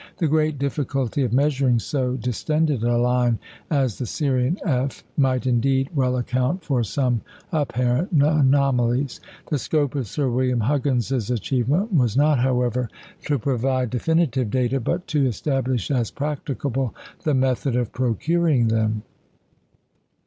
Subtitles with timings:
[0.17, 3.37] The great difficulty of measuring so distended a line
[3.69, 9.19] as the Sirian F might, indeed, well account for some apparent anomalies.
[9.51, 12.89] The scope of Sir William Huggins's achievement was not, however,
[13.25, 19.03] to provide definitive data, but to establish as practicable the method of procuring them.